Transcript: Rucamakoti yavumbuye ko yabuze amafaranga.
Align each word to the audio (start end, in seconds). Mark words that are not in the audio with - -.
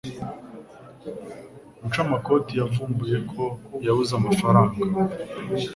Rucamakoti 1.81 2.53
yavumbuye 2.61 3.17
ko 3.31 3.43
yabuze 3.85 4.11
amafaranga. 4.19 4.77